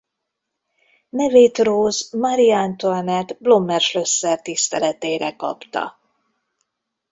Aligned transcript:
Nevét 1.09 1.57
Rose 1.57 2.17
Marie 2.17 2.57
Antoinette 2.57 3.35
Blommers-Schlösser 3.39 4.41
tiszteletére 4.41 5.35
kapta. 5.35 5.99